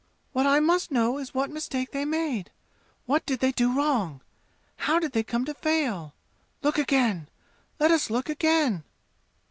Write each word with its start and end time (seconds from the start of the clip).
What 0.33 0.47
I 0.47 0.59
must 0.59 0.89
know 0.91 1.19
is 1.19 1.35
what 1.35 1.51
mistake 1.51 1.91
they 1.91 2.05
made. 2.05 2.49
What 3.05 3.23
did 3.23 3.39
they 3.39 3.51
do 3.51 3.71
wrong? 3.77 4.21
How 4.77 4.97
did 4.97 5.11
they 5.11 5.21
come 5.21 5.45
to 5.45 5.53
fail? 5.53 6.15
Look 6.63 6.79
again! 6.79 7.29
Let 7.77 7.91
us 7.91 8.09
look 8.09 8.27
again!" 8.27 8.83